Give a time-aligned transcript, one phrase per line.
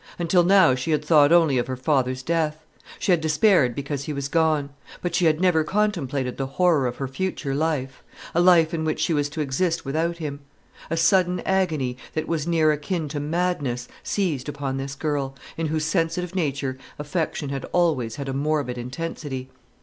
[0.17, 2.65] Until now she had thought only of her father's death.
[2.97, 4.71] She had despaired because he was gone;
[5.03, 8.01] but she had never contemplated the horror of her future life,
[8.33, 10.39] a life in which she was to exist without him.
[10.89, 15.85] A sudden agony, that was near akin to madness, seized upon this girl, in whose
[15.85, 19.51] sensitive nature affection had always had a morbid intensity.